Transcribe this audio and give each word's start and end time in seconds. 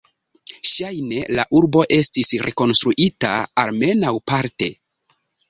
Ŝajne 0.69 1.19
la 1.39 1.45
urbo 1.59 1.83
estis 1.97 2.33
rekonstruita, 2.47 3.35
almenaŭ 3.67 4.15
parte. 4.33 4.73